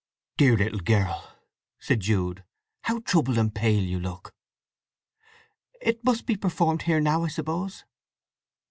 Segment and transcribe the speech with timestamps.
[0.35, 1.35] "Dear little girl,"
[1.77, 2.43] said Jude.
[2.85, 4.33] "How troubled and pale you look!"
[5.79, 7.85] "It must be performed here now, I suppose?"